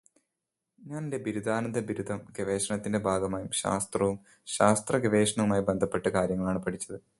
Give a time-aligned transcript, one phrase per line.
[0.79, 4.17] ഞാൻ എന്റെ ബിരുദാനന്തരബിരുദ ഗവേഷണത്തിന്റെ ഭാഗമായും ശാസ്ത്രവും
[4.47, 6.99] ശാസ്ത്രഗവേഷണവുമായി ബന്ധപ്പെട്ട കാര്യങ്ങളാണ് പഠിച്ചത്.